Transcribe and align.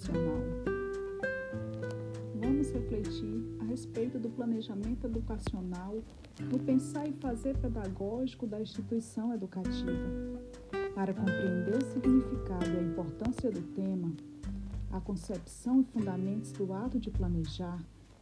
educacional. 0.00 0.40
Vamos 2.34 2.70
refletir 2.70 3.58
a 3.60 3.64
respeito 3.64 4.18
do 4.18 4.30
planejamento 4.30 5.06
educacional, 5.06 6.02
no 6.40 6.58
pensar 6.58 7.06
e 7.06 7.12
fazer 7.12 7.56
pedagógico 7.58 8.46
da 8.46 8.60
instituição 8.60 9.34
educativa. 9.34 9.92
Para 10.94 11.12
compreender 11.12 11.76
o 11.76 11.84
significado 11.92 12.66
e 12.66 12.78
a 12.78 12.82
importância 12.82 13.50
do 13.50 13.60
tema, 13.74 14.12
a 14.90 15.00
concepção 15.00 15.80
e 15.80 15.84
fundamentos 15.84 16.52
do 16.52 16.72
ato 16.72 16.98
de 16.98 17.10
planejar, 17.10 17.78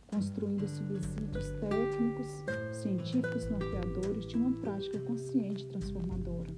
construindo 0.06 0.66
subsídios 0.66 1.50
técnicos, 1.60 2.26
científicos 2.72 3.48
norteadores 3.48 4.26
de 4.26 4.36
uma 4.36 4.52
prática 4.60 4.98
consciente 5.00 5.66
transformadora. 5.66 6.50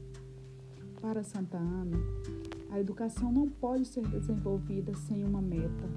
Para 1.01 1.23
Santa 1.23 1.57
Ana, 1.57 1.97
a 2.71 2.79
educação 2.79 3.33
não 3.33 3.49
pode 3.49 3.85
ser 3.85 4.07
desenvolvida 4.07 4.95
sem 4.95 5.25
uma 5.25 5.43
meta, 5.43 5.89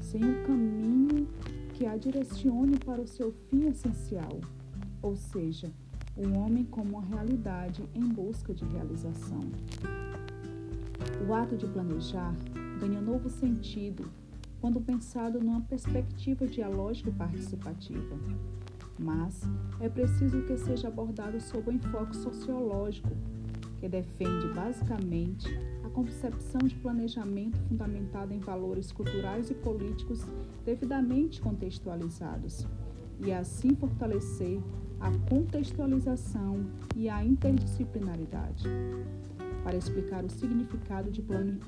sem 0.00 0.24
um 0.24 0.42
caminho 0.44 1.28
que 1.74 1.86
a 1.86 1.96
direcione 1.96 2.76
para 2.78 3.00
o 3.00 3.06
seu 3.06 3.32
fim 3.48 3.68
essencial, 3.68 4.40
ou 5.00 5.16
seja, 5.16 5.70
o 6.16 6.36
homem 6.38 6.64
como 6.64 6.98
uma 6.98 7.04
realidade 7.04 7.88
em 7.94 8.04
busca 8.04 8.52
de 8.52 8.64
realização. 8.64 9.40
O 11.28 11.32
ato 11.32 11.56
de 11.56 11.66
planejar 11.66 12.34
ganha 12.80 13.00
novo 13.00 13.30
sentido 13.30 14.10
quando 14.60 14.80
pensado 14.80 15.38
numa 15.38 15.60
perspectiva 15.60 16.46
dialógica 16.46 17.10
e 17.10 17.12
participativa. 17.12 18.16
Mas 18.98 19.42
é 19.78 19.88
preciso 19.88 20.42
que 20.42 20.58
seja 20.58 20.88
abordado 20.88 21.40
sob 21.40 21.70
o 21.70 21.72
enfoque 21.72 22.16
sociológico, 22.16 23.10
que 23.78 23.88
defende 23.88 24.48
basicamente 24.52 25.48
a 25.88 25.90
concepção 25.90 26.60
de 26.60 26.74
planejamento 26.76 27.58
fundamentada 27.66 28.34
em 28.34 28.38
valores 28.38 28.92
culturais 28.92 29.50
e 29.50 29.54
políticos 29.54 30.22
devidamente 30.64 31.40
contextualizados, 31.40 32.66
e 33.20 33.32
assim 33.32 33.74
fortalecer 33.74 34.60
a 35.00 35.10
contextualização 35.28 36.66
e 36.94 37.08
a 37.08 37.24
interdisciplinaridade. 37.24 38.64
Para 39.64 39.76
explicar 39.76 40.24
o 40.24 40.30
significado 40.30 41.10
de 41.10 41.22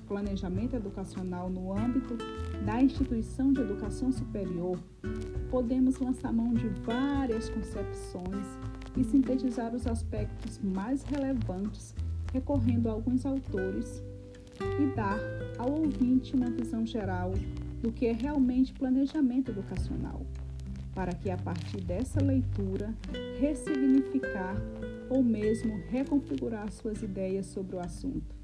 planejamento 0.07 0.77
educacional 0.77 1.51
no 1.51 1.77
âmbito 1.77 2.17
da 2.65 2.81
instituição 2.81 3.53
de 3.53 3.61
educação 3.61 4.13
superior, 4.13 4.79
podemos 5.51 5.99
lançar 5.99 6.33
mão 6.33 6.55
de 6.55 6.69
várias 6.85 7.49
concepções 7.49 8.47
e 8.97 9.05
sintetizar 9.05 9.75
os 9.75 9.87
aspectos 9.87 10.59
mais 10.59 11.03
relevantes 11.03 11.95
recorrendo 12.33 12.89
a 12.89 12.93
alguns 12.93 13.27
autores 13.27 14.03
e 14.81 14.95
dar 14.95 15.19
ao 15.59 15.71
ouvinte 15.71 16.35
uma 16.35 16.51
visão 16.51 16.87
geral 16.87 17.33
do 17.83 17.93
que 17.93 18.07
é 18.07 18.13
realmente 18.13 18.73
planejamento 18.73 19.51
educacional, 19.51 20.25
para 20.95 21.13
que 21.13 21.31
a 21.31 21.37
partir 21.37 21.81
dessa 21.81 22.23
leitura 22.23 22.95
ressignificar 23.39 24.57
ou 25.09 25.23
mesmo 25.23 25.81
reconfigurar 25.89 26.71
suas 26.71 27.03
ideias 27.03 27.47
sobre 27.47 27.77
o 27.77 27.81
assunto. 27.81 28.35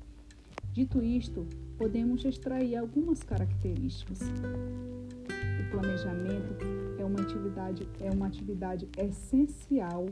Dito 0.73 1.03
isto, 1.03 1.47
podemos 1.79 2.25
extrair 2.25 2.77
algumas 2.77 3.23
características. 3.23 4.21
O 4.21 5.71
planejamento 5.71 6.57
é 6.99 7.05
uma 7.05 7.21
atividade, 7.21 7.89
é 8.01 8.11
uma 8.11 8.27
atividade 8.27 8.89
essencial 8.99 10.07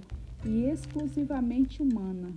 e 0.45 0.65
exclusivamente 0.65 1.83
humana. 1.83 2.33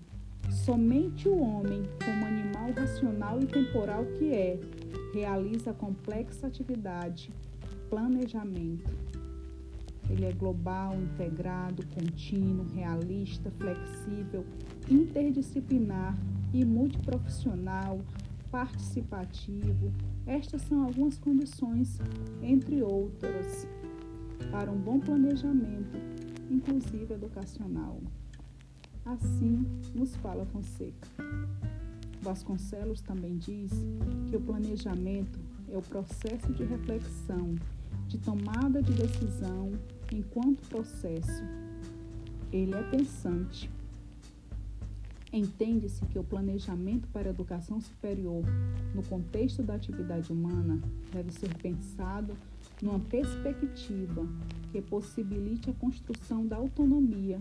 Somente 0.50 1.28
o 1.28 1.40
homem, 1.40 1.84
como 2.04 2.26
animal 2.26 2.72
racional 2.76 3.40
e 3.42 3.46
temporal 3.46 4.06
que 4.18 4.34
é, 4.34 4.60
realiza 5.14 5.74
complexa 5.74 6.48
atividade 6.48 7.32
planejamento 7.90 9.08
ele 10.10 10.26
é 10.26 10.32
global, 10.32 10.96
integrado, 10.96 11.86
contínuo, 11.88 12.66
realista, 12.74 13.52
flexível, 13.52 14.46
interdisciplinar 14.90 16.18
e 16.54 16.64
multiprofissional, 16.64 18.00
participativo. 18.50 19.92
Estas 20.26 20.62
são 20.62 20.84
algumas 20.84 21.18
condições, 21.18 22.00
entre 22.42 22.82
outras, 22.82 23.68
para 24.50 24.72
um 24.72 24.78
bom 24.78 25.00
planejamento, 25.00 25.98
inclusive 26.50 27.14
educacional. 27.14 28.00
Assim 29.08 29.66
nos 29.96 30.18
fala 30.18 30.46
Fonseca. 30.46 31.08
Vasconcelos 32.22 33.00
também 33.00 33.38
diz 33.38 33.72
que 34.30 34.36
o 34.36 34.42
planejamento 34.42 35.40
é 35.72 35.78
o 35.78 35.82
processo 35.82 36.52
de 36.52 36.66
reflexão, 36.66 37.56
de 38.06 38.18
tomada 38.18 38.84
de 38.84 38.92
decisão 38.92 39.72
enquanto 40.14 40.68
processo. 40.68 41.42
Ele 42.52 42.74
é 42.74 42.84
pensante. 42.84 43.70
Entende-se 45.32 46.06
que 46.08 46.20
o 46.20 46.24
planejamento 46.24 47.08
para 47.08 47.30
a 47.30 47.32
educação 47.32 47.80
superior, 47.80 48.44
no 48.94 49.04
contexto 49.04 49.64
da 49.64 49.76
atividade 49.76 50.34
humana, 50.34 50.82
deve 51.14 51.32
ser 51.32 51.54
pensado 51.56 52.36
numa 52.82 53.00
perspectiva 53.00 54.28
que 54.72 54.82
possibilite 54.82 55.70
a 55.70 55.74
construção 55.74 56.46
da 56.46 56.58
autonomia, 56.58 57.40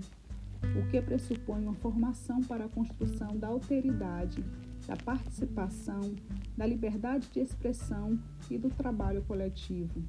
o 0.78 0.89
que 0.91 1.00
pressupõe 1.00 1.62
uma 1.62 1.75
formação 1.75 2.43
para 2.43 2.65
a 2.65 2.69
construção 2.69 3.37
da 3.37 3.49
alteridade, 3.49 4.44
da 4.87 4.97
participação, 4.97 6.15
da 6.56 6.67
liberdade 6.67 7.28
de 7.33 7.41
expressão 7.41 8.19
e 8.50 8.56
do 8.56 8.69
trabalho 8.69 9.22
coletivo, 9.22 10.03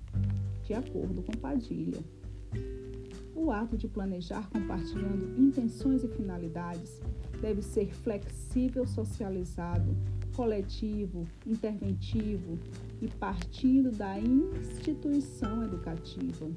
de 0.64 0.74
acordo 0.74 1.24
com 1.24 1.32
Padilha. 1.34 2.00
O 3.36 3.52
ato 3.52 3.78
de 3.78 3.88
planejar 3.88 4.50
compartilhando 4.50 5.40
intenções 5.40 6.04
e 6.04 6.08
finalidades 6.08 7.00
deve 7.40 7.62
ser 7.62 7.94
flexível, 7.94 8.86
socializado, 8.88 9.96
coletivo, 10.36 11.28
interventivo 11.46 12.58
e 13.02 13.08
partindo 13.08 13.92
da 13.92 14.20
instituição 14.20 15.64
educativa, 15.64 16.50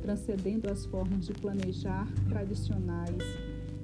transcendendo 0.00 0.70
as 0.70 0.84
formas 0.86 1.26
de 1.26 1.32
planejar 1.32 2.06
tradicionais, 2.28 3.22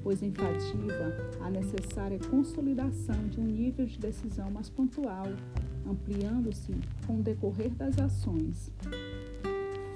pois 0.03 0.22
enfativa 0.22 1.16
a 1.41 1.50
necessária 1.50 2.19
consolidação 2.31 3.28
de 3.28 3.41
um 3.41 3.44
nível 3.44 3.86
de 3.86 3.98
decisão 3.98 4.50
mais 4.50 4.69
pontual, 4.69 5.26
ampliando-se 5.87 6.75
com 7.06 7.19
o 7.19 7.22
decorrer 7.22 7.70
das 7.70 7.98
ações. 7.98 8.70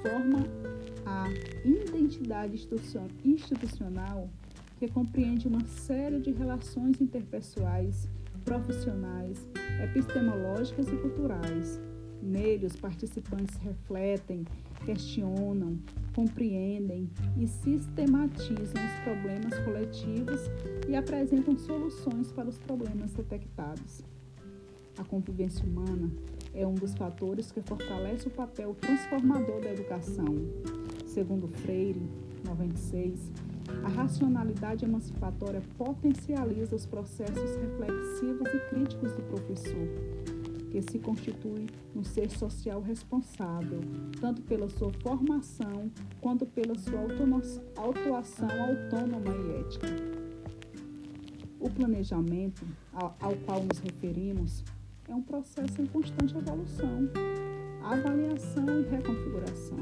Forma 0.02 0.46
a 1.06 1.28
identidade 1.64 2.68
institucional 3.24 4.28
que 4.78 4.88
compreende 4.88 5.46
uma 5.46 5.64
série 5.64 6.18
de 6.18 6.32
relações 6.32 7.00
interpessoais, 7.00 8.08
profissionais, 8.44 9.46
epistemológicas 9.84 10.88
e 10.88 10.96
culturais. 10.96 11.80
Nele, 12.20 12.66
os 12.66 12.76
participantes 12.76 13.56
refletem, 13.56 14.44
questionam, 14.84 15.78
compreendem 16.14 17.08
e 17.36 17.46
sistematizam 17.46 18.82
os 18.84 19.00
problemas 19.04 19.58
coletivos 19.64 20.40
e 20.88 20.94
apresentam 20.94 21.56
soluções 21.56 22.30
para 22.32 22.48
os 22.48 22.58
problemas 22.58 23.12
detectados. 23.12 24.02
A 24.98 25.04
convivência 25.04 25.64
humana 25.64 26.10
é 26.54 26.66
um 26.66 26.74
dos 26.74 26.94
fatores 26.94 27.50
que 27.50 27.62
fortalece 27.62 28.28
o 28.28 28.30
papel 28.30 28.74
transformador 28.74 29.62
da 29.62 29.72
educação 29.72 30.26
Segundo 31.12 31.46
Freire, 31.46 32.00
96, 32.42 33.30
a 33.84 33.88
racionalidade 33.88 34.86
emancipatória 34.86 35.60
potencializa 35.76 36.74
os 36.74 36.86
processos 36.86 37.54
reflexivos 37.56 38.48
e 38.48 38.70
críticos 38.70 39.12
do 39.12 39.22
professor, 39.24 39.88
que 40.72 40.80
se 40.80 40.98
constitui 40.98 41.66
um 41.94 42.02
ser 42.02 42.30
social 42.30 42.80
responsável, 42.80 43.80
tanto 44.18 44.40
pela 44.40 44.70
sua 44.70 44.90
formação 45.02 45.90
quanto 46.18 46.46
pela 46.46 46.74
sua 46.78 47.00
autuação 47.76 48.48
autônoma 48.48 49.36
e 49.36 49.60
ética. 49.60 49.86
O 51.60 51.68
planejamento 51.68 52.66
ao 52.94 53.36
qual 53.44 53.62
nos 53.62 53.80
referimos 53.80 54.64
é 55.06 55.14
um 55.14 55.22
processo 55.22 55.82
em 55.82 55.86
constante 55.86 56.34
evolução, 56.34 57.06
avaliação 57.82 58.80
e 58.80 58.88
reconfiguração 58.88 59.78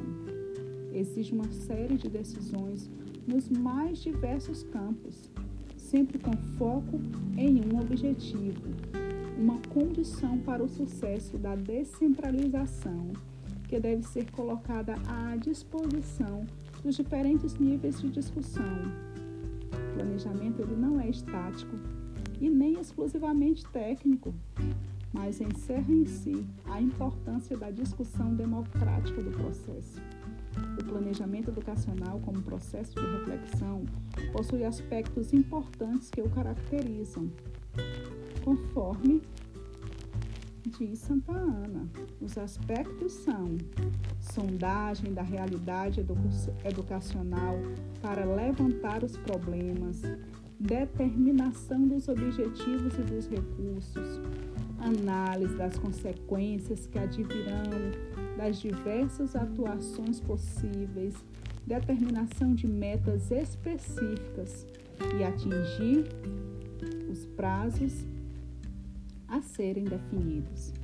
exige 0.93 1.33
uma 1.33 1.51
série 1.53 1.97
de 1.97 2.09
decisões 2.09 2.91
nos 3.29 3.49
mais 3.49 3.99
diversos 3.99 4.65
campos, 4.65 5.31
sempre 5.77 6.19
com 6.19 6.37
foco 6.59 7.01
em 7.37 7.61
um 7.61 7.79
objetivo, 7.79 8.61
uma 9.41 9.59
condição 9.71 10.37
para 10.37 10.63
o 10.63 10.69
sucesso 10.69 11.39
da 11.39 11.57
descentralização, 11.57 13.11
que 13.67 13.81
deve 13.81 14.03
ser 14.03 14.31
colocada 14.31 14.95
à 15.09 15.35
disposição 15.37 16.45
dos 16.85 16.95
diferentes 16.95 17.55
níveis 17.59 17.99
de 18.01 18.11
discussão. 18.11 18.83
O 19.73 19.95
planejamento 19.95 20.61
ele 20.61 20.77
não 20.77 21.01
é 21.01 21.09
estático 21.09 21.75
e 22.39 22.51
nem 22.51 22.79
exclusivamente 22.79 23.65
técnico. 23.69 24.35
mas 25.13 25.41
encerra 25.41 25.93
em 25.93 26.05
si 26.05 26.47
a 26.67 26.81
importância 26.81 27.57
da 27.57 27.69
discussão 27.69 28.33
democrática 28.33 29.21
do 29.21 29.33
processo. 29.33 30.01
O 30.81 30.85
planejamento 30.85 31.51
educacional, 31.51 32.21
como 32.21 32.41
processo 32.43 32.95
de 32.95 33.05
reflexão, 33.19 33.85
possui 34.33 34.65
aspectos 34.65 35.33
importantes 35.33 36.11
que 36.11 36.21
o 36.21 36.29
caracterizam, 36.31 37.29
conforme 38.45 39.23
diz 40.79 40.99
Santa 41.01 41.33
Ana. 41.33 41.89
Os 42.21 42.37
aspectos 42.39 43.13
são 43.13 43.57
sondagem 44.21 45.13
da 45.13 45.23
realidade 45.23 46.05
educacional 46.65 47.57
para 48.01 48.25
levantar 48.25 49.03
os 49.03 49.17
problemas, 49.17 50.03
determinação 50.59 51.87
dos 51.89 52.09
objetivos 52.09 52.95
e 52.95 53.03
dos 53.03 53.29
recursos, 53.29 54.21
análise 54.79 55.57
das 55.57 55.79
consequências 55.79 56.87
que 56.87 56.99
advirão 56.99 57.71
das 58.37 58.61
diversas 58.61 59.35
atuações 59.35 60.21
possíveis, 60.21 61.15
determinação 61.67 62.55
de 62.55 62.67
metas 62.67 63.31
específicas 63.31 64.67
e 65.19 65.25
atingir 65.25 66.05
os 67.11 67.27
prazos 67.27 68.05
a 69.31 69.41
serem 69.41 69.85
definidos. 69.85 70.75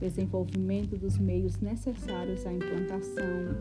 Desenvolvimento 0.00 0.96
dos 0.96 1.18
meios 1.18 1.60
necessários 1.60 2.44
à 2.46 2.52
implantação, 2.52 3.56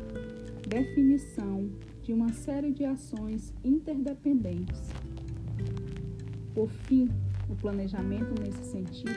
definição 0.68 1.70
de 2.02 2.14
uma 2.14 2.31
série 2.34 2.72
de 2.72 2.86
ações 2.86 3.54
interdependentes. 3.64 4.90
Por 6.54 6.70
fim, 6.70 7.10
o 7.50 7.56
planejamento 7.56 8.34
nesse 8.42 8.64
sentido 8.66 9.12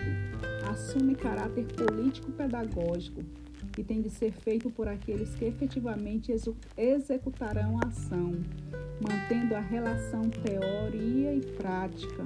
assume 0.70 1.14
caráter 1.14 1.66
político-pedagógico 1.66 3.22
e 3.78 3.84
tem 3.84 4.02
de 4.02 4.10
ser 4.10 4.32
feito 4.32 4.70
por 4.70 4.88
aqueles 4.88 5.34
que 5.34 5.44
efetivamente 5.44 6.32
executarão 6.76 7.78
a 7.78 7.88
ação, 7.88 8.32
mantendo 9.00 9.54
a 9.54 9.60
relação 9.60 10.22
teoria 10.28 11.34
e 11.34 11.40
prática. 11.40 12.24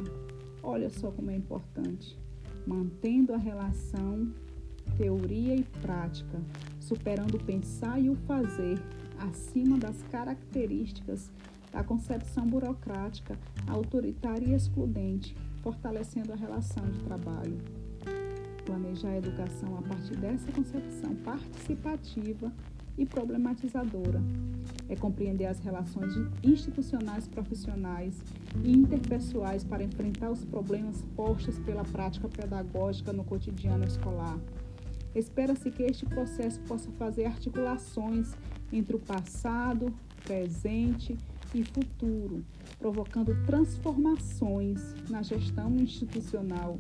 Olha 0.63 0.89
só 0.91 1.11
como 1.11 1.31
é 1.31 1.37
importante 1.37 2.19
mantendo 2.71 3.35
a 3.35 3.37
relação 3.37 4.33
teoria 4.97 5.57
e 5.57 5.65
prática, 5.83 6.41
superando 6.79 7.35
o 7.35 7.45
pensar 7.45 8.01
e 8.01 8.09
o 8.09 8.15
fazer, 8.15 8.81
acima 9.19 9.77
das 9.77 10.01
características 10.05 11.33
da 11.73 11.83
concepção 11.83 12.47
burocrática, 12.47 13.37
autoritária 13.67 14.47
e 14.47 14.55
excludente, 14.55 15.37
fortalecendo 15.63 16.33
a 16.33 16.37
relação 16.37 16.85
de 16.91 17.01
trabalho. 17.01 17.59
Planejar 18.65 19.11
a 19.11 19.19
educação 19.19 19.77
a 19.77 19.83
partir 19.83 20.17
dessa 20.17 20.53
concepção 20.53 21.15
participativa 21.17 22.53
e 22.97 23.07
problematizadora. 23.07 24.23
É 24.89 24.97
compreender 24.97 25.47
as 25.47 25.61
relações 25.61 26.13
institucionais, 26.43 27.29
profissionais 27.29 28.21
e 28.65 28.73
interpessoais 28.73 29.63
para 29.63 29.85
enfrentar 29.85 30.31
os 30.31 30.45
problemas 30.45 31.05
postos 31.15 31.59
pela 31.61 31.85
prática 31.85 32.29
pedagógica 32.29 33.13
no 33.13 33.25
cotidiano 33.25 33.85
escolar. 33.85 34.39
Espera-se 35.15 35.71
que 35.71 35.83
este 35.83 36.07
processo 36.07 36.61
possa 36.63 36.91
fazer 36.93 37.27
articulações 37.27 38.33
entre 38.73 38.97
o 38.97 38.99
passado, 38.99 39.93
presente 40.25 41.17
e 41.55 41.65
futuro, 41.65 42.45
provocando 42.79 43.37
transformações 43.45 44.95
na 45.09 45.23
gestão 45.23 45.75
institucional 45.77 46.79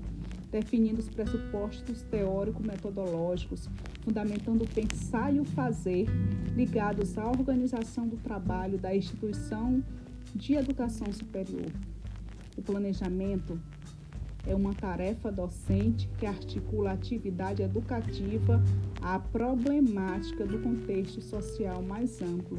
definindo 0.50 0.98
os 0.98 1.08
pressupostos 1.08 2.02
teórico-metodológicos, 2.02 3.68
fundamentando 4.10 4.64
o 4.64 4.66
pensar 4.66 5.32
e 5.32 5.38
o 5.38 5.44
fazer 5.44 6.04
ligados 6.56 7.16
à 7.16 7.28
organização 7.28 8.08
do 8.08 8.16
trabalho 8.16 8.76
da 8.76 8.94
instituição 8.94 9.84
de 10.34 10.54
educação 10.54 11.12
superior. 11.12 11.70
O 12.56 12.62
planejamento 12.62 13.60
é 14.44 14.52
uma 14.52 14.74
tarefa 14.74 15.30
docente 15.30 16.08
que 16.18 16.26
articula 16.26 16.90
a 16.90 16.94
atividade 16.94 17.62
educativa 17.62 18.60
à 19.00 19.16
problemática 19.16 20.44
do 20.44 20.58
contexto 20.58 21.22
social 21.22 21.80
mais 21.80 22.20
amplo. 22.20 22.58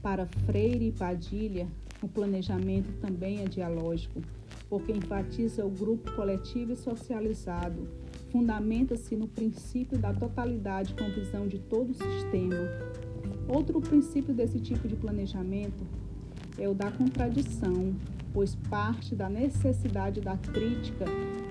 Para 0.00 0.24
Freire 0.46 0.88
e 0.88 0.92
Padilha, 0.92 1.68
o 2.00 2.08
planejamento 2.08 2.90
também 3.02 3.42
é 3.42 3.44
dialógico 3.44 4.22
porque 4.70 4.92
enfatiza 4.92 5.66
o 5.66 5.68
grupo 5.68 6.10
coletivo 6.12 6.72
e 6.72 6.76
socializado, 6.76 7.88
fundamenta-se 8.30 9.14
no 9.16 9.28
princípio 9.28 9.98
da 9.98 10.12
totalidade 10.12 10.94
com 10.94 11.04
visão 11.10 11.46
de 11.46 11.58
todo 11.58 11.90
o 11.90 11.94
sistema. 11.94 12.56
Outro 13.48 13.80
princípio 13.80 14.32
desse 14.32 14.60
tipo 14.60 14.86
de 14.86 14.96
planejamento 14.96 15.84
é 16.58 16.68
o 16.68 16.74
da 16.74 16.90
contradição, 16.90 17.94
pois 18.32 18.54
parte 18.68 19.14
da 19.14 19.28
necessidade 19.28 20.20
da 20.20 20.36
crítica 20.36 21.04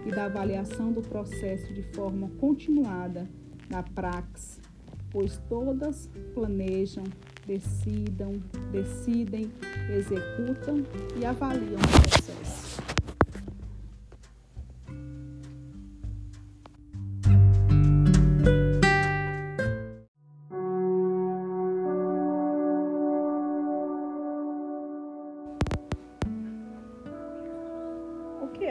e 0.06 0.12
da 0.12 0.26
avaliação 0.26 0.92
do 0.92 1.02
processo 1.02 1.74
de 1.74 1.84
forma 1.94 2.30
continuada 2.40 3.28
da 3.70 3.84
praxe, 3.84 4.60
pois 5.12 5.38
todas 5.50 6.10
planejam, 6.34 7.04
decidam, 7.46 8.34
decidem, 8.72 9.52
executam 9.96 10.84
e 11.20 11.26
avaliam 11.26 11.80
o 11.80 12.02
processo. 12.02 12.69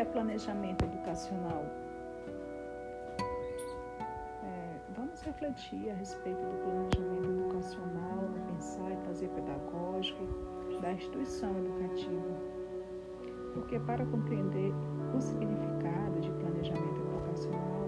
Planejamento 0.06 0.84
educacional. 0.84 1.64
É, 4.44 4.76
vamos 4.96 5.20
refletir 5.22 5.90
a 5.90 5.94
respeito 5.94 6.40
do 6.40 6.56
planejamento 6.62 7.28
educacional, 7.28 8.18
do 8.28 8.52
pensar 8.52 8.92
e 8.92 8.96
fazer 9.06 9.28
pedagógico 9.28 10.24
da 10.80 10.92
instituição 10.92 11.50
educativa. 11.58 12.58
Porque 13.54 13.78
para 13.80 14.04
compreender 14.06 14.72
o 15.16 15.20
significado 15.20 16.20
de 16.20 16.30
planejamento 16.30 17.00
educacional, 17.00 17.87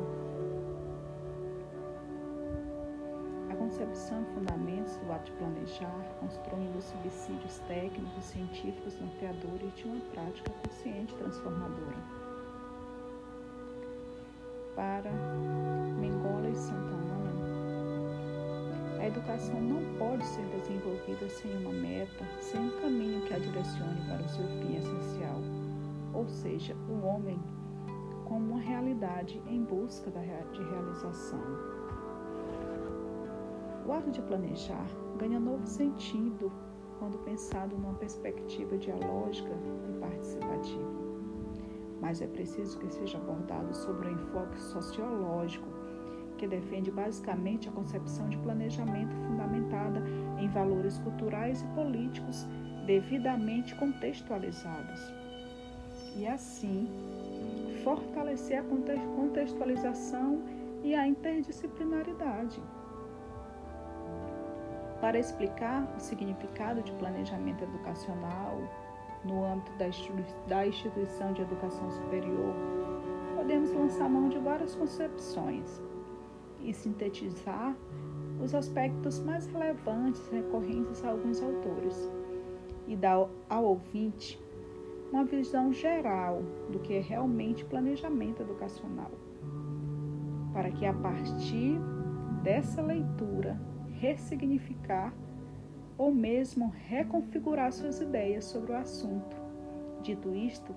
concepção 3.81 4.21
e 4.21 4.27
fundamentos 4.35 4.97
do 4.99 5.11
ato 5.11 5.25
de 5.25 5.33
planejar, 5.39 6.05
construindo 6.21 6.83
subsídios 6.83 7.59
técnicos, 7.61 8.25
científicos, 8.25 9.01
norteadores 9.01 9.75
de 9.75 9.85
uma 9.85 10.01
prática 10.13 10.51
consciente 10.63 11.15
transformadora 11.15 11.97
para 14.77 15.11
Mengola 15.99 16.51
e 16.51 16.55
Santa 16.55 16.95
Ana, 16.95 17.31
a 19.01 19.07
educação 19.07 19.59
não 19.63 19.83
pode 19.99 20.27
ser 20.27 20.45
desenvolvida 20.59 21.27
sem 21.31 21.51
uma 21.57 21.73
meta, 21.73 22.27
sem 22.41 22.61
um 22.61 22.71
caminho 22.83 23.23
que 23.23 23.33
a 23.33 23.39
direcione 23.39 24.03
para 24.07 24.23
o 24.23 24.29
seu 24.29 24.47
fim 24.47 24.77
essencial, 24.77 25.41
ou 26.13 26.29
seja, 26.29 26.77
o 26.87 27.03
homem 27.07 27.41
como 28.27 28.53
uma 28.53 28.61
realidade 28.61 29.43
em 29.49 29.65
busca 29.65 30.11
de 30.11 30.63
realização. 30.63 31.80
O 33.91 33.93
ato 33.93 34.09
de 34.09 34.23
planejar 34.23 34.87
ganha 35.19 35.41
novo 35.41 35.67
sentido 35.67 36.53
quando 37.01 37.19
pensado 37.25 37.77
numa 37.77 37.95
perspectiva 37.95 38.79
dialógica 38.79 39.51
e 39.89 39.99
participativa 39.99 41.01
mas 42.01 42.23
é 42.23 42.27
preciso 42.27 42.79
que 42.79 42.89
seja 42.89 43.19
abordado 43.19 43.75
sobre 43.75 44.09
um 44.09 44.13
enfoque 44.13 44.59
sociológico, 44.59 45.69
que 46.39 46.47
defende 46.47 46.91
basicamente 46.91 47.69
a 47.69 47.73
concepção 47.73 48.29
de 48.29 48.39
planejamento 48.39 49.15
fundamentada 49.27 50.03
em 50.39 50.49
valores 50.49 50.97
culturais 50.99 51.61
e 51.63 51.67
políticos 51.75 52.47
devidamente 52.87 53.75
contextualizados. 53.75 55.01
E 56.17 56.27
assim, 56.27 56.89
fortalecer 57.85 58.59
a 58.59 58.65
contextualização 59.17 60.43
e 60.83 60.95
a 60.95 61.07
interdisciplinaridade. 61.07 62.63
Para 65.01 65.19
explicar 65.19 65.91
o 65.97 66.01
significado 66.01 66.83
de 66.83 66.93
planejamento 66.93 67.65
educacional, 67.65 68.59
no 69.25 69.45
âmbito 69.45 69.73
da 70.47 70.67
instituição 70.67 71.33
de 71.33 71.43
educação 71.43 71.91
superior, 71.91 72.55
podemos 73.37 73.73
lançar 73.73 74.09
mão 74.09 74.29
de 74.29 74.39
várias 74.39 74.75
concepções 74.75 75.81
e 76.63 76.73
sintetizar 76.75 77.75
os 78.43 78.55
aspectos 78.55 79.19
mais 79.21 79.47
relevantes 79.47 80.27
recorrentes 80.29 81.05
a 81.05 81.11
alguns 81.11 81.43
autores 81.43 82.11
e 82.87 82.97
dar 82.97 83.27
ao 83.49 83.65
ouvinte 83.65 84.39
uma 85.11 85.25
visão 85.25 85.73
geral 85.73 86.43
do 86.71 86.79
que 86.79 86.95
é 86.95 87.01
realmente 87.01 87.65
planejamento 87.65 88.43
educacional, 88.43 89.11
para 90.53 90.71
que 90.71 90.87
a 90.87 90.93
partir 90.93 91.79
dessa 92.43 92.81
leitura 92.81 93.61
ressignificar 94.01 95.13
ou 95.99 96.13
mesmo 96.13 96.73
reconfigurar 96.89 97.71
suas 97.73 98.01
ideias 98.01 98.47
sobre 98.47 98.73
o 98.73 98.77
assunto. 98.77 99.37
Dito 100.03 100.35
isto, 100.35 100.75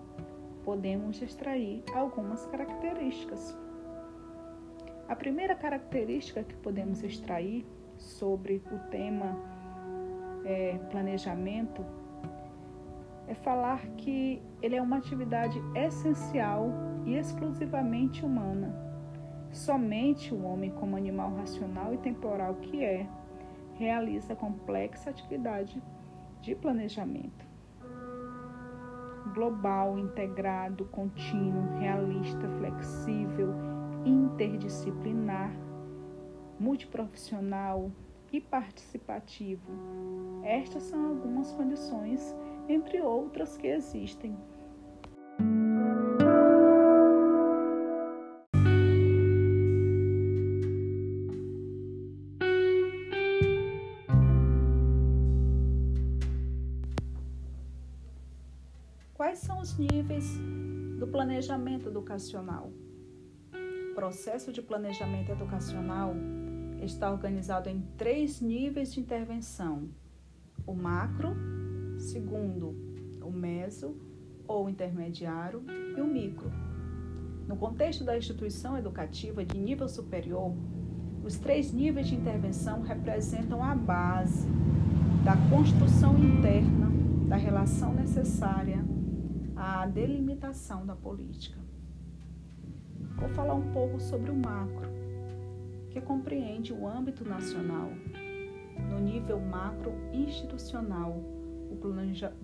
podemos 0.66 1.22
extrair 1.22 1.82
algumas 1.96 2.46
características. 2.48 3.58
A 5.08 5.16
primeira 5.16 5.56
característica 5.56 6.44
que 6.44 6.56
podemos 6.56 7.02
extrair 7.04 7.66
sobre 7.98 8.62
o 8.72 8.80
tema 8.90 9.38
é, 10.44 10.78
planejamento 10.92 11.86
é 13.28 13.34
falar 13.34 13.80
que 13.96 14.42
ele 14.62 14.76
é 14.76 14.82
uma 14.82 14.98
atividade 14.98 15.58
essencial 15.76 16.70
e 17.06 17.16
exclusivamente 17.16 18.26
humana. 18.26 18.93
Somente 19.54 20.34
o 20.34 20.44
homem, 20.44 20.72
como 20.72 20.98
animal 20.98 21.36
racional 21.36 21.94
e 21.94 21.98
temporal 22.00 22.56
que 22.56 22.84
é, 22.84 23.08
realiza 23.76 24.36
complexa 24.36 25.12
atividade 25.12 25.82
de 26.42 26.56
planejamento. 26.56 27.46
Global, 29.32 30.00
integrado, 30.00 30.86
contínuo, 30.86 31.78
realista, 31.78 32.50
flexível, 32.58 33.54
interdisciplinar, 34.04 35.52
multiprofissional 36.60 37.92
e 38.32 38.42
participativo. 38.42 39.72
Estas 40.44 40.84
são 40.84 41.10
algumas 41.10 41.52
condições, 41.52 42.36
entre 42.68 43.02
outras, 43.02 43.56
que 43.56 43.68
existem 43.68 44.36
Quais 59.14 59.38
são 59.38 59.60
os 59.60 59.78
níveis 59.78 60.26
do 60.98 61.06
planejamento 61.06 61.88
educacional? 61.88 62.72
O 63.92 63.94
processo 63.94 64.52
de 64.52 64.60
planejamento 64.60 65.32
educacional 65.32 66.16
está 66.82 67.12
organizado 67.12 67.70
em 67.70 67.82
três 67.96 68.42
níveis 68.42 68.92
de 68.92 69.00
intervenção: 69.00 69.88
o 70.66 70.74
macro, 70.74 71.36
segundo, 72.00 72.76
o 73.22 73.30
meso 73.30 73.96
ou 74.48 74.68
intermediário 74.68 75.64
e 75.96 76.02
o 76.02 76.08
micro. 76.08 76.52
No 77.48 77.56
contexto 77.56 78.04
da 78.04 78.18
instituição 78.18 78.76
educativa 78.76 79.46
de 79.46 79.60
nível 79.60 79.88
superior, 79.88 80.56
os 81.24 81.38
três 81.38 81.72
níveis 81.72 82.08
de 82.08 82.16
intervenção 82.16 82.82
representam 82.82 83.64
a 83.64 83.76
base 83.76 84.48
da 85.24 85.38
construção 85.52 86.18
interna 86.18 86.92
da 87.28 87.36
relação 87.36 87.94
necessária 87.94 88.84
a 89.66 89.86
delimitação 89.86 90.86
da 90.86 90.94
política. 90.94 91.58
Vou 93.16 93.30
falar 93.30 93.54
um 93.54 93.72
pouco 93.72 93.98
sobre 93.98 94.30
o 94.30 94.36
macro, 94.36 94.90
que 95.90 96.02
compreende 96.02 96.74
o 96.74 96.86
âmbito 96.86 97.24
nacional. 97.24 97.90
No 98.90 99.00
nível 99.00 99.40
macro 99.40 99.94
institucional, 100.12 101.12
o 101.72 101.78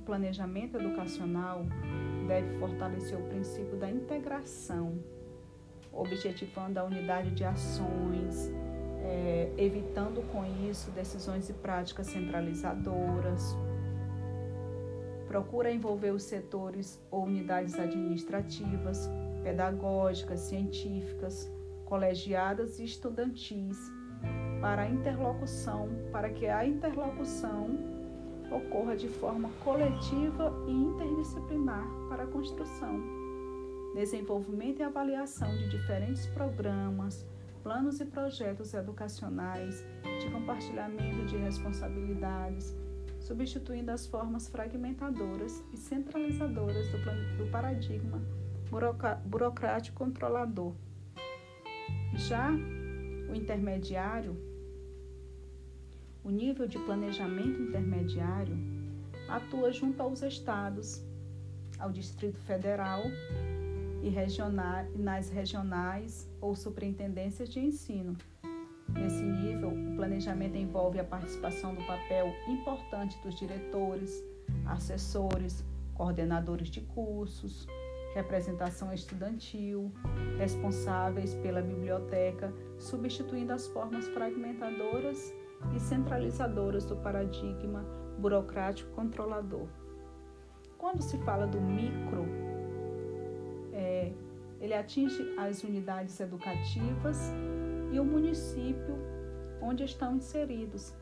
planejamento 0.06 0.78
educacional 0.78 1.66
deve 2.26 2.58
fortalecer 2.58 3.20
o 3.20 3.24
princípio 3.24 3.78
da 3.78 3.92
integração, 3.92 4.98
objetivando 5.92 6.80
a 6.80 6.86
unidade 6.86 7.32
de 7.32 7.44
ações, 7.44 8.50
é, 9.02 9.52
evitando 9.58 10.26
com 10.32 10.46
isso 10.70 10.90
decisões 10.92 11.50
e 11.50 11.54
práticas 11.54 12.08
centralizadoras, 12.08 13.58
procura 15.30 15.72
envolver 15.72 16.10
os 16.10 16.24
setores 16.24 17.00
ou 17.12 17.26
unidades 17.26 17.78
administrativas, 17.78 19.08
pedagógicas, 19.44 20.40
científicas, 20.40 21.48
colegiadas 21.86 22.80
e 22.80 22.86
estudantis 22.86 23.78
para 24.60 24.82
a 24.82 24.90
interlocução, 24.90 25.88
para 26.12 26.32
que 26.32 26.48
a 26.48 26.66
interlocução 26.66 27.78
ocorra 28.52 28.98
de 28.98 29.08
forma 29.08 29.50
coletiva 29.64 30.52
e 30.68 30.72
interdisciplinar 30.72 31.86
para 32.10 32.24
a 32.24 32.28
construção, 32.28 33.00
desenvolvimento 33.94 34.80
e 34.80 34.84
avaliação 34.84 35.56
de 35.56 35.70
diferentes 35.70 36.26
programas, 36.26 37.24
planos 37.62 38.02
e 38.02 38.06
projetos 38.06 38.74
educacionais, 38.74 39.86
de 40.20 40.32
compartilhamento 40.32 41.24
de 41.28 41.38
responsabilidades, 41.38 42.76
substituindo 43.30 43.92
as 43.92 44.08
formas 44.08 44.48
fragmentadoras 44.48 45.64
e 45.72 45.78
centralizadoras 45.78 46.88
do, 46.90 46.98
do 47.38 47.52
paradigma 47.52 48.20
burocrático 49.24 49.96
controlador. 49.96 50.74
Já 52.16 52.50
o 53.30 53.36
intermediário, 53.36 54.36
o 56.24 56.32
nível 56.32 56.68
de 56.68 56.80
planejamento 56.80 57.62
intermediário, 57.62 58.58
atua 59.28 59.72
junto 59.72 60.02
aos 60.02 60.24
estados, 60.24 61.00
ao 61.78 61.92
Distrito 61.92 62.40
Federal 62.40 63.04
e 64.02 64.10
nas 65.00 65.30
regionais 65.30 66.28
ou 66.42 66.56
superintendências 66.56 67.48
de 67.48 67.60
ensino, 67.60 68.18
Nesse 68.94 69.24
nível, 69.24 69.70
o 69.70 69.96
planejamento 69.96 70.58
envolve 70.58 71.00
a 71.00 71.04
participação 71.04 71.74
do 71.74 71.86
papel 71.86 72.34
importante 72.48 73.20
dos 73.22 73.36
diretores, 73.36 74.24
assessores, 74.66 75.64
coordenadores 75.94 76.70
de 76.70 76.82
cursos, 76.82 77.68
representação 78.14 78.92
estudantil, 78.94 79.92
responsáveis 80.38 81.36
pela 81.36 81.62
biblioteca, 81.62 82.54
substituindo 82.78 83.54
as 83.54 83.68
formas 83.68 84.08
fragmentadoras 84.10 85.34
e 85.76 85.80
centralizadoras 85.80 86.86
do 86.86 86.96
paradigma 86.98 87.84
burocrático 88.18 88.90
controlador. 88.92 89.68
Quando 90.78 91.02
se 91.02 91.18
fala 91.20 91.46
do 91.46 91.60
micro, 91.60 92.26
é, 93.74 94.12
ele 94.60 94.74
atinge 94.74 95.36
as 95.38 95.64
unidades 95.64 96.20
educativas 96.20 97.34
e 97.92 98.00
o 98.00 98.06
município 98.06 98.98
onde 99.62 99.84
estão 99.84 100.16
inseridos. 100.16 100.94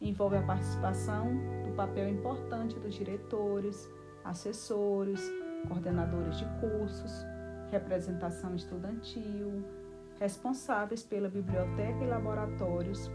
Envolve 0.00 0.36
a 0.36 0.42
participação 0.42 1.26
do 1.64 1.72
papel 1.74 2.08
importante 2.08 2.78
dos 2.78 2.94
diretores, 2.94 3.88
assessores, 4.24 5.20
coordenadores 5.68 6.38
de 6.38 6.44
cursos, 6.60 7.24
representação 7.70 8.54
estudantil, 8.54 9.64
responsáveis 10.18 11.02
pela 11.02 11.28
biblioteca 11.28 12.04
e 12.04 12.06
laboratórios, 12.06 13.10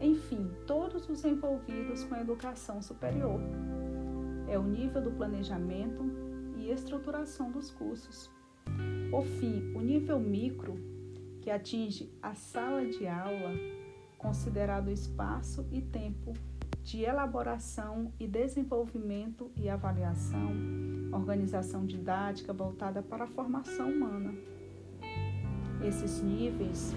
enfim, 0.00 0.50
todos 0.66 1.08
os 1.08 1.24
envolvidos 1.24 2.04
com 2.04 2.14
a 2.14 2.20
educação 2.20 2.82
superior. 2.82 3.40
É 4.46 4.58
o 4.58 4.62
nível 4.62 5.02
do 5.02 5.10
planejamento 5.10 6.04
e 6.56 6.70
estruturação 6.70 7.50
dos 7.50 7.70
cursos. 7.70 8.30
Por 9.10 9.24
fim, 9.24 9.72
o 9.74 9.80
nível 9.80 10.20
micro 10.20 10.78
que 11.46 11.50
atinge 11.52 12.12
a 12.20 12.34
sala 12.34 12.84
de 12.84 13.06
aula, 13.06 13.54
considerado 14.18 14.90
espaço 14.90 15.64
e 15.70 15.80
tempo 15.80 16.32
de 16.82 17.02
elaboração 17.02 18.12
e 18.18 18.26
desenvolvimento 18.26 19.52
e 19.54 19.68
avaliação, 19.68 20.50
organização 21.12 21.86
didática 21.86 22.52
voltada 22.52 23.00
para 23.00 23.22
a 23.22 23.28
formação 23.28 23.92
humana. 23.92 24.34
Esses 25.86 26.20
níveis 26.20 26.92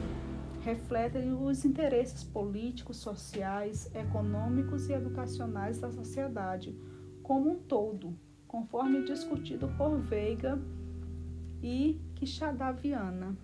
refletem 0.61 1.31
os 1.31 1.63
interesses 1.63 2.23
políticos, 2.23 2.97
sociais, 2.97 3.93
econômicos 3.93 4.89
e 4.89 4.93
educacionais 4.93 5.79
da 5.79 5.91
sociedade 5.91 6.75
como 7.21 7.51
um 7.51 7.59
todo, 7.59 8.17
conforme 8.47 9.03
discutido 9.03 9.67
por 9.77 9.99
Veiga 9.99 10.59
e 11.61 12.01
Quixadaviana. 12.15 13.37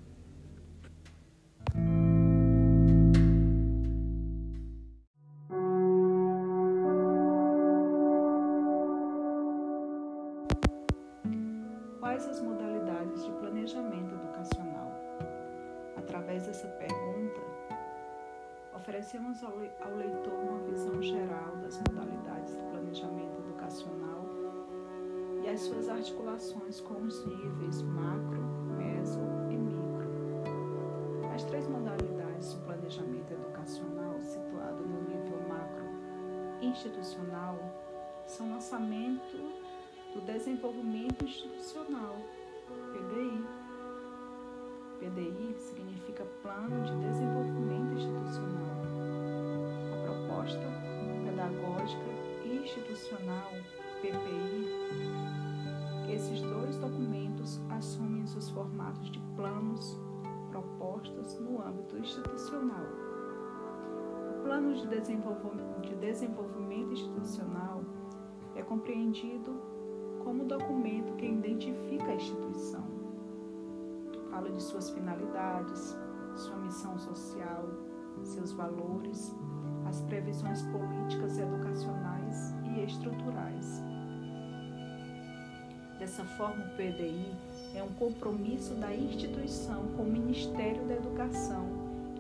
As 25.56 25.62
suas 25.62 25.88
articulações 25.88 26.82
com 26.82 26.96
os 27.04 27.26
níveis 27.26 27.82
macro, 27.82 28.42
meso 28.78 29.22
e 29.50 29.56
micro. 29.56 30.06
As 31.34 31.46
três 31.46 31.66
modalidades 31.66 32.54
do 32.54 32.66
planejamento 32.66 33.32
educacional 33.32 34.20
situado 34.20 34.84
no 34.86 35.04
nível 35.04 35.40
macro 35.48 35.86
institucional 36.62 37.58
são 38.26 38.50
lançamento 38.50 39.38
do 40.14 40.20
desenvolvimento 40.26 41.24
institucional, 41.24 42.18
PDI. 42.92 43.46
PDI 45.00 45.56
significa 45.58 46.26
Plano 46.42 46.84
de 46.84 46.98
Desenvolvimento 46.98 47.94
Institucional. 47.94 48.76
A 49.94 50.04
proposta 50.04 50.68
pedagógica 51.24 52.26
institucional, 52.44 53.52
PPI, 54.02 54.65
esses 56.16 56.42
dois 56.42 56.78
documentos 56.78 57.60
assumem 57.70 58.24
os 58.24 58.50
formatos 58.50 59.12
de 59.12 59.20
planos 59.36 60.00
propostas 60.50 61.38
no 61.40 61.62
âmbito 61.62 61.98
institucional. 61.98 62.86
O 64.32 64.44
Plano 64.44 64.74
de 64.74 64.88
Desenvolvimento 65.98 66.94
Institucional 66.94 67.84
é 68.56 68.62
compreendido 68.62 69.60
como 70.24 70.46
documento 70.46 71.14
que 71.18 71.26
identifica 71.26 72.06
a 72.06 72.16
instituição. 72.16 72.86
Fala 74.32 74.50
de 74.50 74.64
suas 74.64 74.90
finalidades, 74.92 75.98
sua 76.36 76.56
missão 76.58 76.98
social, 76.98 77.66
seus 78.24 78.54
valores, 78.54 79.36
as 79.86 80.02
previsões 80.04 80.62
políticas 80.64 81.38
educacionais 81.38 82.56
e 82.64 82.86
estruturais. 82.86 83.95
Dessa 86.06 86.24
forma, 86.24 86.64
o 86.64 86.70
PDI 86.76 87.34
é 87.74 87.82
um 87.82 87.92
compromisso 87.96 88.76
da 88.76 88.94
instituição 88.94 89.88
com 89.98 90.04
o 90.04 90.06
Ministério 90.06 90.86
da 90.86 90.94
Educação 90.94 91.66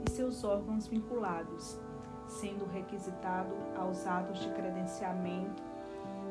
e 0.04 0.10
seus 0.10 0.44
órgãos 0.44 0.88
vinculados, 0.88 1.77
sendo 2.27 2.65
requisitado 2.65 3.54
aos 3.77 4.08
atos 4.08 4.39
de 4.39 4.50
credenciamento 4.54 5.62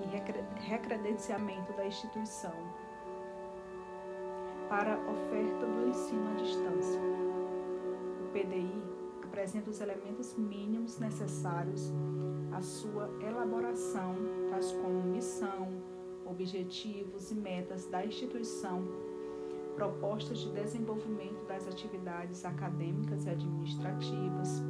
e 0.03 0.67
recredenciamento 0.67 1.73
da 1.75 1.87
instituição 1.87 2.57
para 4.69 4.99
oferta 5.09 5.65
do 5.65 5.89
ensino 5.91 6.33
à 6.33 6.35
distância. 6.35 7.01
O 8.21 8.33
PDI 8.33 8.83
apresenta 9.23 9.71
os 9.71 9.81
elementos 9.81 10.35
mínimos 10.37 10.99
necessários 10.99 11.93
à 12.51 12.61
sua 12.61 13.09
elaboração, 13.23 14.17
tais 14.51 14.73
como 14.73 15.05
missão, 15.05 15.94
objetivos 16.27 17.31
e 17.31 17.35
metas 17.35 17.87
da 17.87 18.05
instituição, 18.05 18.85
propostas 19.75 20.39
de 20.39 20.51
desenvolvimento 20.53 21.45
das 21.47 21.67
atividades 21.67 22.45
acadêmicas 22.45 23.27
e 23.27 23.31
administrativas, 23.31 24.63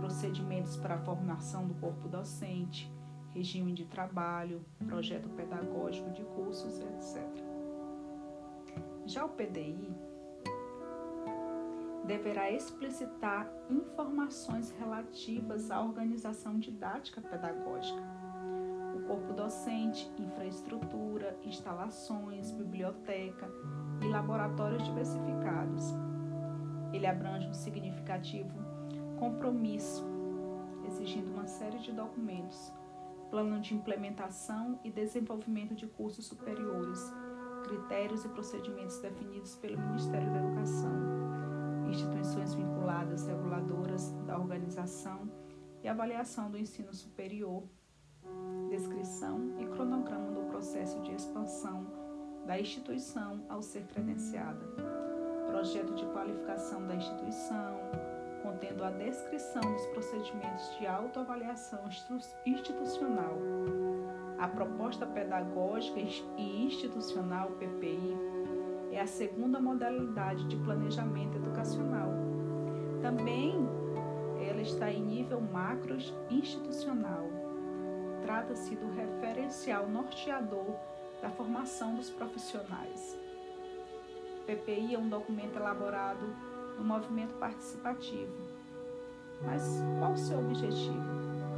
procedimentos 0.00 0.76
para 0.76 0.94
a 0.94 0.98
formação 0.98 1.66
do 1.66 1.74
corpo 1.74 2.08
docente, 2.08 2.90
regime 3.34 3.72
de 3.72 3.84
trabalho, 3.84 4.64
projeto 4.86 5.28
pedagógico 5.30 6.10
de 6.10 6.24
cursos, 6.24 6.80
etc. 6.80 7.22
Já 9.06 9.24
o 9.24 9.28
PDI 9.28 9.94
deverá 12.06 12.50
explicitar 12.50 13.52
informações 13.68 14.70
relativas 14.78 15.70
à 15.70 15.82
organização 15.82 16.58
didática 16.58 17.20
pedagógica, 17.20 18.02
corpo 19.08 19.32
docente, 19.32 20.08
infraestrutura, 20.18 21.36
instalações, 21.42 22.52
biblioteca 22.52 23.50
e 24.00 24.06
laboratórios 24.06 24.84
diversificados. 24.84 25.94
Ele 26.92 27.06
abrange 27.06 27.48
um 27.48 27.54
significativo 27.54 28.56
compromisso, 29.18 30.06
exigindo 30.86 31.32
uma 31.32 31.48
série 31.48 31.78
de 31.78 31.90
documentos, 31.90 32.72
plano 33.30 33.60
de 33.60 33.74
implementação 33.74 34.78
e 34.84 34.90
desenvolvimento 34.90 35.74
de 35.74 35.86
cursos 35.86 36.26
superiores, 36.26 37.12
critérios 37.64 38.24
e 38.24 38.28
procedimentos 38.28 38.98
definidos 39.00 39.56
pelo 39.56 39.80
Ministério 39.80 40.30
da 40.30 40.38
Educação 40.38 41.18
instituições 41.90 42.54
vinculadas 42.54 43.26
reguladoras 43.26 44.12
da 44.26 44.38
organização 44.38 45.30
e 45.82 45.88
avaliação 45.88 46.50
do 46.50 46.58
ensino 46.58 46.92
superior, 46.92 47.64
descrição 48.78 49.40
e 49.58 49.66
cronograma 49.66 50.30
do 50.30 50.42
processo 50.42 51.00
de 51.00 51.12
expansão 51.12 51.84
da 52.46 52.60
instituição 52.60 53.40
ao 53.48 53.60
ser 53.60 53.82
credenciada, 53.88 54.64
projeto 55.48 55.92
de 55.94 56.06
qualificação 56.06 56.86
da 56.86 56.94
instituição, 56.94 57.76
contendo 58.40 58.84
a 58.84 58.90
descrição 58.90 59.60
dos 59.60 59.84
procedimentos 59.88 60.78
de 60.78 60.86
autoavaliação 60.86 61.80
institucional, 62.46 63.36
a 64.38 64.46
proposta 64.46 65.04
pedagógica 65.04 65.98
e 65.98 66.64
institucional 66.64 67.50
PPI 67.58 68.16
é 68.92 69.00
a 69.00 69.08
segunda 69.08 69.60
modalidade 69.60 70.46
de 70.46 70.56
planejamento 70.58 71.36
educacional. 71.36 72.12
Também 73.02 73.56
ela 74.40 74.62
está 74.62 74.88
em 74.88 75.02
nível 75.02 75.40
macro 75.40 75.96
institucional. 76.30 77.37
Trata-se 78.28 78.76
do 78.76 78.94
referencial 78.94 79.88
norteador 79.88 80.76
da 81.22 81.30
formação 81.30 81.94
dos 81.94 82.10
profissionais. 82.10 83.18
O 84.42 84.44
PPI 84.44 84.96
é 84.96 84.98
um 84.98 85.08
documento 85.08 85.56
elaborado 85.56 86.26
no 86.76 86.84
movimento 86.84 87.32
participativo. 87.36 88.30
Mas 89.42 89.82
qual 89.98 90.12
o 90.12 90.18
seu 90.18 90.40
objetivo? 90.40 91.08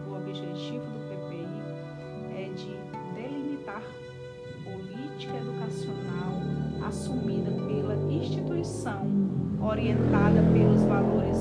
O 0.09 0.15
objetivo 0.15 0.85
do 0.85 1.09
PPI 1.09 2.41
é 2.41 2.53
de 2.55 3.21
delimitar 3.21 3.83
política 4.63 5.39
educacional 5.39 6.87
assumida 6.87 7.51
pela 7.51 7.97
instituição, 8.13 9.09
orientada 9.61 10.41
pelos 10.53 10.85
valores 10.85 11.37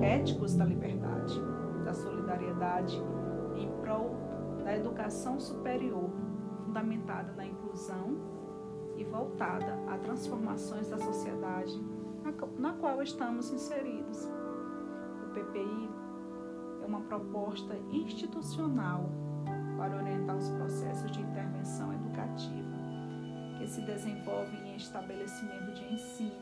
éticos 0.00 0.54
da 0.54 0.64
liberdade, 0.64 1.38
da 1.84 1.92
solidariedade, 1.92 2.98
educação 5.06 5.38
superior, 5.38 6.10
fundamentada 6.64 7.32
na 7.34 7.46
inclusão 7.46 8.16
e 8.96 9.04
voltada 9.04 9.78
a 9.86 9.96
transformações 9.98 10.88
da 10.88 10.98
sociedade 10.98 11.80
na 12.58 12.72
qual 12.72 13.00
estamos 13.00 13.52
inseridos. 13.52 14.28
O 15.22 15.32
PPI 15.32 15.90
é 16.82 16.86
uma 16.86 17.02
proposta 17.02 17.76
institucional 17.92 19.08
para 19.78 19.96
orientar 19.96 20.36
os 20.36 20.48
processos 20.48 21.12
de 21.12 21.20
intervenção 21.20 21.92
educativa 21.92 22.66
que 23.58 23.68
se 23.68 23.82
desenvolve 23.82 24.56
em 24.56 24.76
estabelecimento 24.76 25.72
de 25.72 25.94
ensino. 25.94 26.32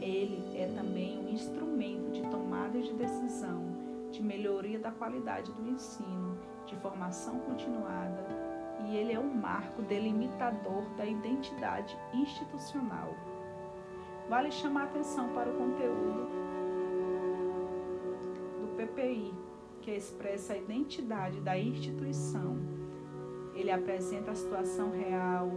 Ele 0.00 0.56
é 0.56 0.72
também 0.76 1.18
um 1.18 1.28
instrumento 1.28 2.12
de 2.12 2.22
tomada 2.30 2.80
de 2.80 2.92
decisão, 2.94 3.64
de 4.12 4.22
melhoria 4.22 4.78
da 4.78 4.92
qualidade 4.92 5.50
do 5.52 5.68
ensino, 5.68 6.38
de 6.66 6.76
formação 6.76 7.38
continuada, 7.40 8.26
e 8.86 8.96
ele 8.96 9.12
é 9.12 9.18
um 9.18 9.34
marco 9.34 9.82
delimitador 9.82 10.84
da 10.96 11.06
identidade 11.06 11.96
institucional. 12.12 13.14
Vale 14.28 14.50
chamar 14.50 14.84
atenção 14.84 15.32
para 15.34 15.50
o 15.50 15.56
conteúdo 15.56 16.28
do 18.60 18.76
PPI, 18.76 19.34
que 19.80 19.90
expressa 19.90 20.54
a 20.54 20.56
identidade 20.56 21.40
da 21.40 21.58
instituição. 21.58 22.56
Ele 23.54 23.70
apresenta 23.70 24.30
a 24.30 24.34
situação 24.34 24.90
real, 24.90 25.50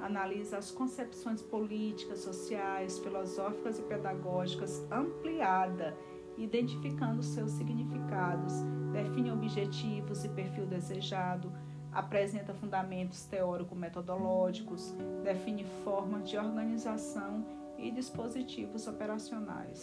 analisa 0.00 0.58
as 0.58 0.70
concepções 0.70 1.42
políticas, 1.42 2.20
sociais, 2.20 2.98
filosóficas 2.98 3.78
e 3.78 3.82
pedagógicas 3.82 4.84
ampliada, 4.90 5.96
identificando 6.36 7.22
seus 7.22 7.52
significados, 7.52 8.54
define 8.96 9.30
objetivos 9.30 10.24
e 10.24 10.28
perfil 10.30 10.66
desejado, 10.66 11.52
apresenta 11.92 12.54
fundamentos 12.54 13.26
teórico-metodológicos, 13.26 14.94
define 15.22 15.64
formas 15.84 16.28
de 16.28 16.38
organização 16.38 17.44
e 17.76 17.90
dispositivos 17.90 18.86
operacionais. 18.86 19.82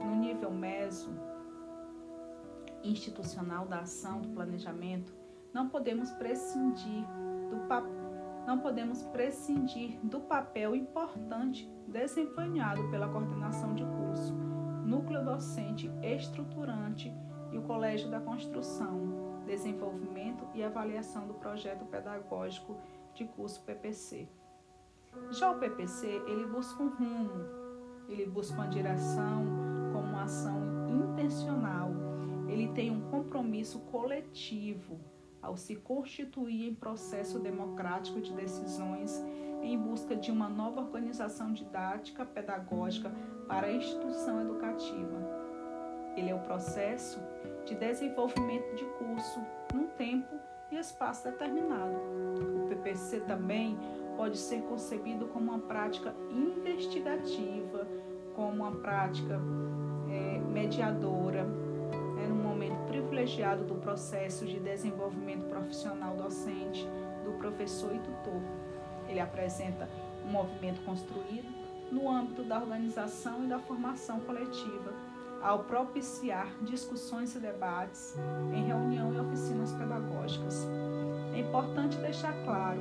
No 0.00 0.16
nível 0.16 0.50
meso 0.50 1.10
institucional 2.82 3.66
da 3.66 3.80
ação 3.80 4.22
do 4.22 4.30
planejamento, 4.30 5.14
não 5.52 5.68
podemos 5.68 6.10
prescindir 6.12 7.04
do 7.50 7.68
papel 7.68 8.02
não 8.44 8.58
podemos 8.58 9.04
prescindir 9.04 10.00
do 10.02 10.18
papel 10.18 10.74
importante 10.74 11.70
desempenhado 11.86 12.90
pela 12.90 13.08
coordenação 13.08 13.72
de 13.72 13.84
curso, 13.84 14.34
núcleo 14.84 15.24
docente 15.24 15.88
estruturante 16.02 17.14
e 17.52 17.58
o 17.58 17.62
Colégio 17.62 18.10
da 18.10 18.20
Construção, 18.20 19.42
desenvolvimento 19.46 20.46
e 20.54 20.62
avaliação 20.62 21.26
do 21.26 21.34
projeto 21.34 21.84
pedagógico 21.84 22.76
de 23.14 23.24
curso 23.24 23.60
PPC. 23.62 24.28
Já 25.30 25.50
o 25.50 25.58
PPC, 25.58 26.06
ele 26.26 26.46
busca 26.46 26.82
um 26.82 26.88
rumo, 26.88 27.44
ele 28.08 28.26
busca 28.26 28.54
uma 28.54 28.66
direção 28.66 29.44
como 29.92 30.08
uma 30.08 30.22
ação 30.22 30.88
intencional. 30.88 31.90
Ele 32.48 32.68
tem 32.68 32.90
um 32.90 33.10
compromisso 33.10 33.80
coletivo 33.80 34.98
ao 35.40 35.56
se 35.56 35.76
constituir 35.76 36.70
em 36.70 36.74
processo 36.74 37.38
democrático 37.38 38.20
de 38.20 38.32
decisões 38.32 39.22
em 39.62 39.78
busca 39.78 40.16
de 40.16 40.30
uma 40.30 40.48
nova 40.48 40.80
organização 40.80 41.52
didática 41.52 42.24
pedagógica 42.24 43.12
para 43.46 43.68
a 43.68 43.72
instituição 43.72 44.40
educativa. 44.40 45.51
Ele 46.16 46.30
é 46.30 46.34
o 46.34 46.40
processo 46.40 47.20
de 47.64 47.74
desenvolvimento 47.74 48.74
de 48.74 48.84
curso 48.84 49.40
num 49.72 49.86
tempo 49.88 50.36
e 50.70 50.76
espaço 50.76 51.24
determinado. 51.24 51.96
O 52.64 52.68
PPC 52.68 53.20
também 53.20 53.78
pode 54.16 54.36
ser 54.36 54.62
concebido 54.62 55.26
como 55.26 55.50
uma 55.50 55.58
prática 55.58 56.14
investigativa, 56.30 57.86
como 58.34 58.62
uma 58.62 58.72
prática 58.72 59.40
é, 60.10 60.38
mediadora, 60.38 61.46
é, 62.22 62.28
num 62.28 62.36
momento 62.36 62.86
privilegiado 62.86 63.64
do 63.64 63.74
processo 63.76 64.44
de 64.46 64.58
desenvolvimento 64.60 65.44
profissional 65.48 66.16
docente 66.16 66.86
do 67.24 67.32
professor 67.38 67.94
e 67.94 67.98
tutor. 67.98 68.40
Ele 69.08 69.20
apresenta 69.20 69.88
um 70.26 70.30
movimento 70.30 70.82
construído 70.84 71.50
no 71.90 72.10
âmbito 72.10 72.42
da 72.42 72.58
organização 72.58 73.44
e 73.44 73.46
da 73.46 73.58
formação 73.58 74.20
coletiva, 74.20 74.92
ao 75.42 75.64
propiciar 75.64 76.54
discussões 76.62 77.34
e 77.34 77.40
debates 77.40 78.14
em 78.52 78.64
reunião 78.64 79.12
e 79.12 79.18
oficinas 79.18 79.72
pedagógicas. 79.72 80.66
É 81.34 81.40
importante 81.40 81.96
deixar 81.98 82.32
claro 82.44 82.80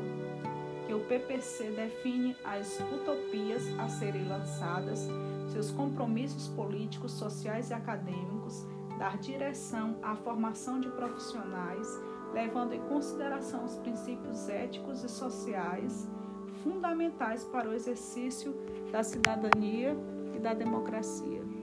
que 0.85 0.93
o 0.93 0.99
PPC 1.05 1.71
define 1.71 2.35
as 2.43 2.79
utopias 2.79 3.63
a 3.79 3.87
serem 3.87 4.27
lançadas, 4.27 5.07
seus 5.51 5.71
compromissos 5.71 6.47
políticos, 6.49 7.13
sociais 7.13 7.69
e 7.71 7.73
acadêmicos, 7.73 8.65
dar 8.99 9.17
direção 9.17 9.95
à 10.03 10.15
formação 10.15 10.79
de 10.79 10.89
profissionais, 10.89 11.87
levando 12.33 12.73
em 12.73 12.81
consideração 12.87 13.65
os 13.65 13.77
princípios 13.77 14.47
éticos 14.47 15.03
e 15.03 15.09
sociais 15.09 16.07
fundamentais 16.63 17.43
para 17.45 17.67
o 17.67 17.73
exercício 17.73 18.53
da 18.91 19.03
cidadania 19.03 19.97
e 20.35 20.39
da 20.39 20.53
democracia. 20.53 21.60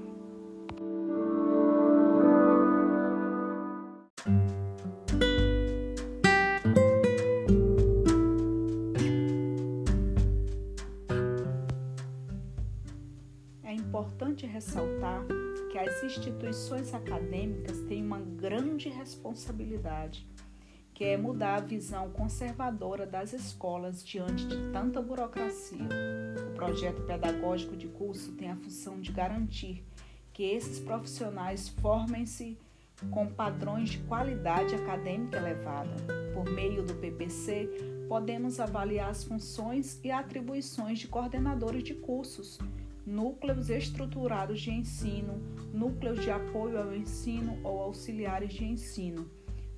Grande 18.79 18.91
responsabilidade, 18.91 20.25
que 20.95 21.03
é 21.03 21.17
mudar 21.17 21.57
a 21.57 21.61
visão 21.61 22.11
conservadora 22.11 23.05
das 23.05 23.33
escolas 23.33 24.05
diante 24.05 24.47
de 24.47 24.71
tanta 24.71 25.03
burocracia. 25.03 25.89
O 26.49 26.55
projeto 26.55 27.03
pedagógico 27.03 27.77
de 27.77 27.89
curso 27.89 28.33
tem 28.37 28.49
a 28.49 28.57
função 28.57 29.01
de 29.01 29.11
garantir 29.11 29.85
que 30.33 30.45
esses 30.45 30.79
profissionais 30.79 31.69
formem-se 31.69 32.57
com 33.11 33.27
padrões 33.27 33.91
de 33.91 33.99
qualidade 33.99 34.77
acadêmica 34.77 35.39
elevada. 35.39 35.97
Por 36.33 36.49
meio 36.49 36.85
do 36.85 36.95
PPC, 36.95 37.69
podemos 38.09 38.61
avaliar 38.61 39.11
as 39.11 39.25
funções 39.25 39.99
e 40.05 40.13
atribuições 40.13 41.01
de 41.01 41.09
coordenadores 41.09 41.83
de 41.83 41.95
cursos 41.95 42.61
núcleos 43.09 43.71
estruturados 43.71 44.61
de 44.61 44.71
ensino, 44.71 45.41
núcleos 45.73 46.21
de 46.21 46.31
apoio 46.31 46.79
ao 46.79 46.95
ensino 46.95 47.59
ou 47.65 47.81
auxiliares 47.81 48.53
de 48.53 48.65
ensino. 48.65 49.27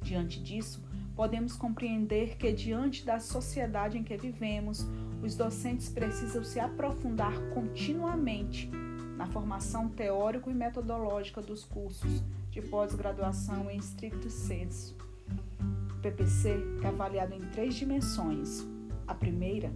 Diante 0.03 0.43
disso, 0.43 0.83
podemos 1.15 1.55
compreender 1.55 2.37
que, 2.37 2.53
diante 2.53 3.05
da 3.05 3.21
sociedade 3.21 3.97
em 3.97 4.03
que 4.03 4.17
vivemos, 4.17 4.85
os 5.23 5.37
docentes 5.37 5.89
precisam 5.89 6.43
se 6.43 6.59
aprofundar 6.59 7.33
continuamente 7.55 8.69
na 9.17 9.27
formação 9.27 9.89
teórico 9.89 10.51
e 10.51 10.55
metodológica 10.55 11.41
dos 11.41 11.65
cursos 11.65 12.23
de 12.51 12.61
pós-graduação 12.63 13.71
em 13.71 13.77
stricto 13.77 14.29
sensu. 14.29 14.97
O 15.91 16.01
PPC 16.01 16.57
é 16.83 16.87
avaliado 16.89 17.35
em 17.35 17.41
três 17.51 17.75
dimensões. 17.75 18.67
A 19.07 19.15
primeira 19.15 19.73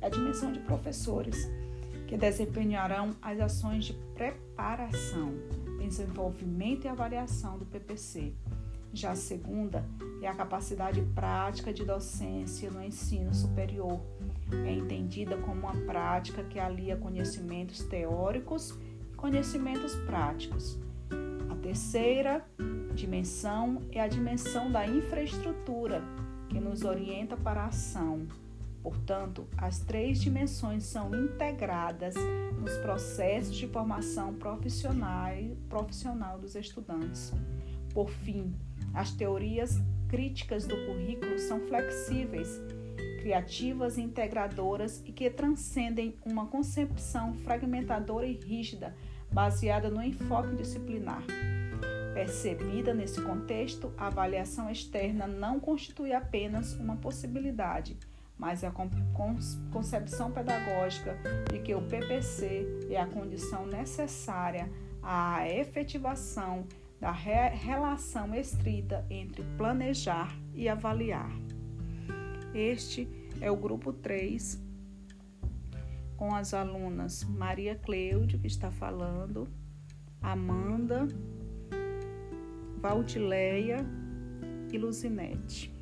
é 0.00 0.06
a 0.06 0.10
dimensão 0.10 0.52
de 0.52 0.58
professores, 0.60 1.48
que 2.10 2.16
desempenharão 2.16 3.14
as 3.22 3.38
ações 3.38 3.84
de 3.84 3.92
preparação, 4.16 5.32
desenvolvimento 5.78 6.84
e 6.84 6.88
avaliação 6.88 7.56
do 7.56 7.64
PPC. 7.64 8.32
Já 8.92 9.12
a 9.12 9.14
segunda 9.14 9.86
é 10.20 10.26
a 10.26 10.34
capacidade 10.34 11.00
prática 11.14 11.72
de 11.72 11.84
docência 11.84 12.68
no 12.68 12.82
ensino 12.82 13.32
superior. 13.32 14.00
É 14.66 14.72
entendida 14.72 15.36
como 15.36 15.60
uma 15.60 15.76
prática 15.86 16.42
que 16.42 16.58
alia 16.58 16.96
conhecimentos 16.96 17.84
teóricos 17.84 18.76
e 19.12 19.14
conhecimentos 19.14 19.94
práticos. 19.94 20.80
A 21.48 21.54
terceira 21.62 22.44
dimensão 22.92 23.82
é 23.92 24.00
a 24.00 24.08
dimensão 24.08 24.68
da 24.68 24.84
infraestrutura, 24.84 26.02
que 26.48 26.58
nos 26.58 26.82
orienta 26.82 27.36
para 27.36 27.60
a 27.62 27.66
ação, 27.66 28.26
Portanto, 28.82 29.46
as 29.58 29.80
três 29.80 30.20
dimensões 30.20 30.84
são 30.84 31.14
integradas 31.14 32.14
nos 32.58 32.76
processos 32.78 33.54
de 33.54 33.66
formação 33.66 34.34
profissional, 34.34 35.32
profissional 35.68 36.38
dos 36.38 36.54
estudantes. 36.54 37.32
Por 37.92 38.08
fim, 38.08 38.54
as 38.94 39.12
teorias 39.12 39.78
críticas 40.08 40.66
do 40.66 40.76
currículo 40.86 41.38
são 41.38 41.60
flexíveis, 41.60 42.60
criativas 43.20 43.98
integradoras 43.98 45.02
e 45.04 45.12
que 45.12 45.28
transcendem 45.28 46.16
uma 46.24 46.46
concepção 46.46 47.34
fragmentadora 47.34 48.26
e 48.26 48.32
rígida, 48.32 48.96
baseada 49.30 49.90
no 49.90 50.02
enfoque 50.02 50.56
disciplinar. 50.56 51.22
Percebida 52.14 52.94
nesse 52.94 53.20
contexto, 53.20 53.92
a 53.96 54.06
avaliação 54.06 54.70
externa 54.70 55.26
não 55.26 55.60
constitui 55.60 56.12
apenas 56.12 56.74
uma 56.74 56.96
possibilidade 56.96 57.96
mas 58.40 58.64
a 58.64 58.72
concepção 59.70 60.32
pedagógica 60.32 61.14
de 61.52 61.58
que 61.58 61.74
o 61.74 61.82
PPC 61.82 62.88
é 62.88 62.98
a 62.98 63.06
condição 63.06 63.66
necessária 63.66 64.72
à 65.02 65.46
efetivação 65.46 66.66
da 66.98 67.10
relação 67.10 68.34
estrita 68.34 69.04
entre 69.10 69.44
planejar 69.58 70.34
e 70.54 70.70
avaliar. 70.70 71.30
Este 72.54 73.06
é 73.42 73.50
o 73.50 73.56
grupo 73.56 73.92
3, 73.92 74.58
com 76.16 76.34
as 76.34 76.54
alunas 76.54 77.22
Maria 77.24 77.74
Cleude, 77.74 78.38
que 78.38 78.46
está 78.46 78.70
falando, 78.70 79.46
Amanda, 80.22 81.06
Valdileia 82.78 83.84
e 84.72 84.78
Luzinete. 84.78 85.79